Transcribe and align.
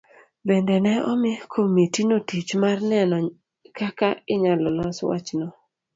Bende 0.47 0.75
ne 0.85 0.93
omi 1.11 1.31
komitino 1.51 2.15
tich 2.27 2.49
mar 2.63 2.77
neno 2.91 3.17
kaka 3.77 4.07
inyalo 4.33 4.67
los 4.77 4.97
wachno. 5.09 5.47